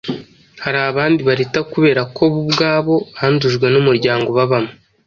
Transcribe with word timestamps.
Hari 0.63 0.77
abandi 0.89 1.19
barita 1.27 1.59
kubera 1.73 2.01
ko 2.15 2.23
bo 2.31 2.39
ubwabo 2.45 2.95
bandujwe 3.17 3.65
n’umuryango 3.73 4.29
babamo 4.37 4.71